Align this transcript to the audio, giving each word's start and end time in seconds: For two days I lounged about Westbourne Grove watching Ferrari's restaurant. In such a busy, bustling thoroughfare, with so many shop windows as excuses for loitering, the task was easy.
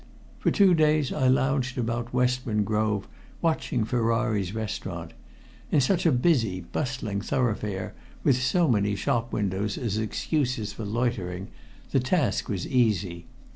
For 0.39 0.49
two 0.49 0.73
days 0.73 1.13
I 1.13 1.27
lounged 1.27 1.77
about 1.77 2.11
Westbourne 2.11 2.63
Grove 2.63 3.07
watching 3.39 3.85
Ferrari's 3.85 4.51
restaurant. 4.51 5.13
In 5.69 5.79
such 5.79 6.07
a 6.07 6.11
busy, 6.11 6.61
bustling 6.61 7.21
thoroughfare, 7.21 7.93
with 8.23 8.37
so 8.41 8.67
many 8.67 8.95
shop 8.95 9.31
windows 9.31 9.77
as 9.77 9.99
excuses 9.99 10.73
for 10.73 10.85
loitering, 10.85 11.49
the 11.91 11.99
task 11.99 12.49
was 12.49 12.65
easy. 12.67 13.27